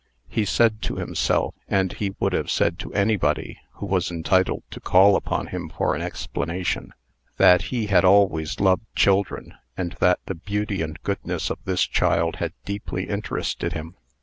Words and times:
He 0.29 0.45
said 0.45 0.81
to 0.81 0.95
himself, 0.95 1.53
and 1.67 1.93
he 1.93 2.15
would 2.19 2.33
have 2.33 2.49
said 2.49 2.79
to 2.79 2.91
anybody 2.91 3.59
who 3.73 3.85
was 3.85 4.09
entitled 4.09 4.63
to 4.71 4.79
call 4.79 5.15
upon 5.15 5.45
him 5.53 5.69
for 5.69 5.93
an 5.93 6.01
explanation, 6.01 6.91
that 7.37 7.65
he 7.65 7.85
had 7.85 8.03
always 8.03 8.59
loved 8.59 8.87
children, 8.95 9.53
and 9.77 9.91
that 9.99 10.17
the 10.25 10.33
beauty 10.33 10.81
and 10.81 10.97
goodness 11.03 11.51
of 11.51 11.59
this 11.65 11.83
child 11.83 12.37
had 12.37 12.53
deeply 12.65 13.09
interested 13.09 13.73
him. 13.73 13.93